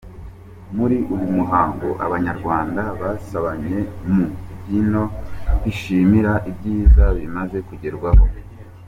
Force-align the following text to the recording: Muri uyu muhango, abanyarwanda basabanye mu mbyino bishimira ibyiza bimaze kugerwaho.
Muri 0.75 0.97
uyu 1.13 1.27
muhango, 1.37 1.87
abanyarwanda 2.05 2.81
basabanye 3.01 3.77
mu 4.13 4.23
mbyino 4.31 5.03
bishimira 5.63 6.33
ibyiza 6.49 7.05
bimaze 7.17 7.57
kugerwaho. 7.67 8.25